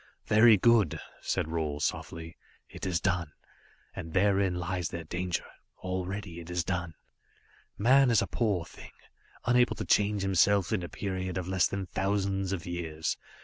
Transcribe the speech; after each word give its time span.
"Very 0.25 0.57
good," 0.57 0.99
said 1.21 1.45
Roal 1.51 1.79
softly. 1.79 2.35
"It 2.67 2.87
is 2.87 2.99
done, 2.99 3.33
and 3.95 4.13
therein 4.13 4.55
lies 4.55 4.89
their 4.89 5.03
danger. 5.03 5.45
Already 5.83 6.39
it 6.39 6.49
is 6.49 6.63
done. 6.63 6.95
"Man 7.77 8.09
is 8.09 8.19
a 8.23 8.25
poor 8.25 8.65
thing, 8.65 8.93
unable 9.45 9.75
to 9.75 9.85
change 9.85 10.23
himself 10.23 10.73
in 10.73 10.81
a 10.81 10.89
period 10.89 11.37
of 11.37 11.47
less 11.47 11.67
than 11.67 11.85
thousands 11.85 12.51
of 12.51 12.65
years. 12.65 13.15